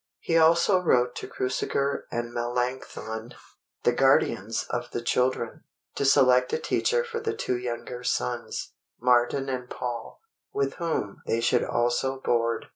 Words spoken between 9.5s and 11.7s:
Paul, with whom they should